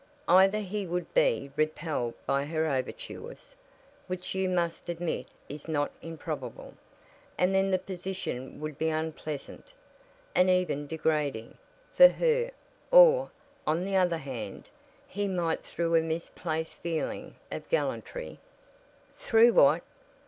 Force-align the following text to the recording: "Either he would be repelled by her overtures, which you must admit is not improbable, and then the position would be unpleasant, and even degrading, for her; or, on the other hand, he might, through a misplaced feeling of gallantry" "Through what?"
"Either 0.27 0.57
he 0.61 0.87
would 0.87 1.13
be 1.13 1.51
repelled 1.55 2.15
by 2.25 2.43
her 2.43 2.65
overtures, 2.65 3.55
which 4.07 4.33
you 4.33 4.49
must 4.49 4.89
admit 4.89 5.27
is 5.47 5.67
not 5.67 5.91
improbable, 6.01 6.73
and 7.37 7.53
then 7.53 7.69
the 7.69 7.77
position 7.77 8.59
would 8.59 8.79
be 8.79 8.89
unpleasant, 8.89 9.73
and 10.33 10.49
even 10.49 10.87
degrading, 10.87 11.55
for 11.93 12.07
her; 12.07 12.49
or, 12.89 13.29
on 13.67 13.85
the 13.85 13.95
other 13.95 14.17
hand, 14.17 14.69
he 15.07 15.27
might, 15.27 15.61
through 15.63 15.93
a 15.95 16.01
misplaced 16.01 16.79
feeling 16.81 17.35
of 17.51 17.69
gallantry" 17.69 18.39
"Through 19.19 19.53
what?" 19.53 19.83